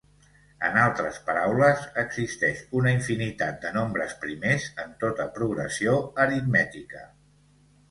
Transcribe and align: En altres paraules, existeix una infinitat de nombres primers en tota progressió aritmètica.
En 0.67 0.77
altres 0.83 1.19
paraules, 1.27 1.83
existeix 2.03 2.63
una 2.79 2.95
infinitat 2.97 3.61
de 3.67 3.75
nombres 3.77 4.17
primers 4.25 4.67
en 4.87 4.97
tota 5.07 5.31
progressió 5.39 5.97
aritmètica. 6.27 7.07